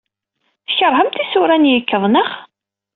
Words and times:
Tkeṛhemt 0.67 1.21
isura 1.23 1.55
n 1.57 1.69
yikkeḍ, 1.71 2.03
naɣ? 2.07 2.29